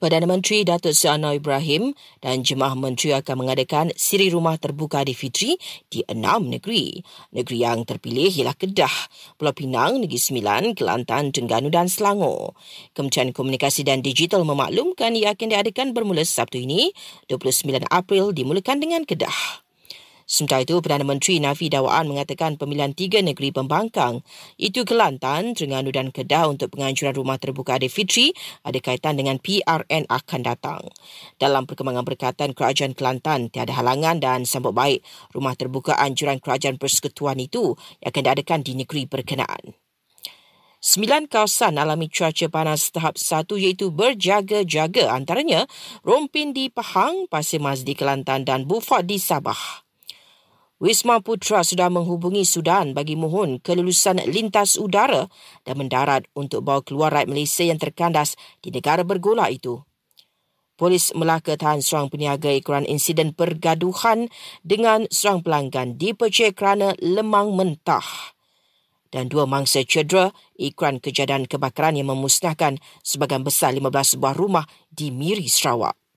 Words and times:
Perdana 0.00 0.24
Menteri 0.24 0.64
Datuk 0.64 0.96
Seri 0.96 1.12
Anwar 1.12 1.36
Ibrahim 1.36 1.92
dan 2.24 2.40
Jemaah 2.40 2.72
Menteri 2.72 3.12
akan 3.12 3.44
mengadakan 3.44 3.92
siri 4.00 4.32
rumah 4.32 4.56
terbuka 4.56 5.04
di 5.04 5.12
Fitri 5.12 5.60
di 5.92 6.00
enam 6.08 6.48
negeri. 6.48 7.04
Negeri 7.36 7.56
yang 7.60 7.84
terpilih 7.84 8.32
ialah 8.32 8.56
Kedah, 8.56 8.96
Pulau 9.36 9.52
Pinang, 9.52 10.00
Negeri 10.00 10.16
Sembilan, 10.16 10.72
Kelantan, 10.72 11.36
Terengganu 11.36 11.68
dan 11.68 11.92
Selangor. 11.92 12.56
Kementerian 12.96 13.36
Komunikasi 13.36 13.84
dan 13.84 14.00
Digital 14.00 14.40
memaklumkan 14.48 15.12
ia 15.12 15.36
akan 15.36 15.52
diadakan 15.52 15.92
bermula 15.92 16.24
Sabtu 16.24 16.56
ini, 16.64 16.96
29 17.28 17.84
April 17.92 18.32
dimulakan 18.32 18.80
dengan 18.80 19.04
Kedah. 19.04 19.68
Sementara 20.30 20.62
itu, 20.62 20.78
Perdana 20.78 21.02
Menteri 21.02 21.42
Nafi 21.42 21.66
Dawaan 21.66 22.06
mengatakan 22.06 22.54
pemilihan 22.54 22.94
tiga 22.94 23.18
negeri 23.18 23.50
pembangkang, 23.50 24.22
itu 24.62 24.86
Kelantan, 24.86 25.58
Terengganu 25.58 25.90
dan 25.90 26.14
Kedah 26.14 26.46
untuk 26.46 26.70
penganjuran 26.78 27.18
rumah 27.18 27.34
terbuka 27.34 27.82
Adi 27.82 27.90
Fitri 27.90 28.30
ada 28.62 28.78
kaitan 28.78 29.18
dengan 29.18 29.42
PRN 29.42 30.06
akan 30.06 30.40
datang. 30.46 30.86
Dalam 31.34 31.66
perkembangan 31.66 32.06
berkaitan 32.06 32.54
Kerajaan 32.54 32.94
Kelantan, 32.94 33.50
tiada 33.50 33.74
halangan 33.74 34.22
dan 34.22 34.46
sambut 34.46 34.70
baik 34.70 35.02
rumah 35.34 35.58
terbuka 35.58 35.98
anjuran 35.98 36.38
Kerajaan 36.38 36.78
Persekutuan 36.78 37.42
itu 37.42 37.74
yang 37.98 38.14
akan 38.14 38.22
diadakan 38.30 38.62
di 38.62 38.78
negeri 38.78 39.10
berkenaan. 39.10 39.74
Sembilan 40.78 41.26
kawasan 41.26 41.74
alami 41.74 42.06
cuaca 42.06 42.46
panas 42.46 42.94
tahap 42.94 43.18
satu 43.18 43.58
iaitu 43.58 43.90
berjaga-jaga 43.90 45.10
antaranya 45.10 45.66
Rompin 46.06 46.54
di 46.54 46.70
Pahang, 46.70 47.26
Pasir 47.26 47.58
Mas 47.58 47.82
di 47.82 47.98
Kelantan 47.98 48.46
dan 48.46 48.62
Bufat 48.62 49.10
di 49.10 49.18
Sabah. 49.18 49.89
Wisma 50.80 51.20
Putra 51.20 51.60
sudah 51.60 51.92
menghubungi 51.92 52.40
Sudan 52.48 52.96
bagi 52.96 53.12
mohon 53.12 53.60
kelulusan 53.60 54.16
lintas 54.24 54.80
udara 54.80 55.28
dan 55.68 55.76
mendarat 55.76 56.24
untuk 56.32 56.64
bawa 56.64 56.80
keluar 56.80 57.12
rakyat 57.12 57.28
Malaysia 57.28 57.68
yang 57.68 57.76
terkandas 57.76 58.32
di 58.64 58.72
negara 58.72 59.04
bergolak 59.04 59.52
itu. 59.52 59.84
Polis 60.80 61.12
Melaka 61.12 61.60
tahan 61.60 61.84
seorang 61.84 62.08
peniaga 62.08 62.48
ikuran 62.48 62.88
insiden 62.88 63.36
pergaduhan 63.36 64.32
dengan 64.64 65.04
seorang 65.12 65.44
pelanggan 65.44 66.00
dipercayai 66.00 66.56
kerana 66.56 66.96
lemang 67.04 67.52
mentah. 67.52 68.32
Dan 69.12 69.28
dua 69.28 69.44
mangsa 69.44 69.84
cedera 69.84 70.32
ikuran 70.56 70.96
kejadian 70.96 71.44
kebakaran 71.44 72.00
yang 72.00 72.08
memusnahkan 72.08 72.80
sebagian 73.04 73.44
besar 73.44 73.76
15 73.76 74.16
buah 74.16 74.32
rumah 74.32 74.64
di 74.88 75.12
Miri, 75.12 75.44
Sarawak. 75.44 75.99